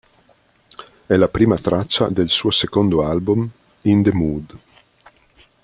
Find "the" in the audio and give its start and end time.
4.01-4.11